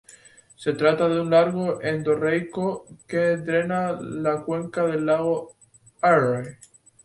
Se 0.55 0.73
trata 0.73 1.07
de 1.07 1.21
un 1.21 1.29
lago 1.29 1.79
endorreico 1.79 2.87
que 3.07 3.37
drena 3.37 3.91
la 4.01 4.41
cuenca 4.41 4.83
del 4.87 5.05
lago 5.05 5.51
Eyre. 6.01 6.57